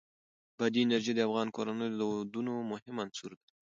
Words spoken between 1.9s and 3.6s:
د دودونو مهم عنصر دی.